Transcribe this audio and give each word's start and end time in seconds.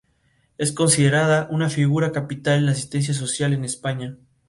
Es 0.57 0.71
considerada 0.71 1.47
una 1.51 1.69
figura 1.69 2.11
capital 2.11 2.57
en 2.57 2.65
la 2.65 2.71
asistencia 2.71 3.13
social 3.13 3.53
en 3.53 3.63
España. 3.65 4.17